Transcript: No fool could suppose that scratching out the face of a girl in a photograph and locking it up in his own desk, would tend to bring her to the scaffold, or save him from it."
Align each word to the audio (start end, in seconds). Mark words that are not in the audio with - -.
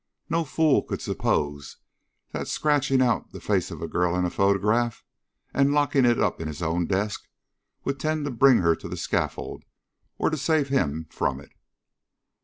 No 0.31 0.45
fool 0.45 0.81
could 0.81 0.99
suppose 0.99 1.77
that 2.31 2.47
scratching 2.47 3.03
out 3.03 3.33
the 3.33 3.39
face 3.39 3.69
of 3.69 3.83
a 3.83 3.87
girl 3.87 4.15
in 4.15 4.25
a 4.25 4.31
photograph 4.31 5.03
and 5.53 5.73
locking 5.73 6.05
it 6.05 6.19
up 6.19 6.41
in 6.41 6.47
his 6.47 6.63
own 6.63 6.87
desk, 6.87 7.27
would 7.83 7.99
tend 7.99 8.25
to 8.25 8.31
bring 8.31 8.57
her 8.63 8.75
to 8.77 8.89
the 8.89 8.97
scaffold, 8.97 9.63
or 10.17 10.35
save 10.35 10.69
him 10.69 11.05
from 11.11 11.39
it." 11.39 11.51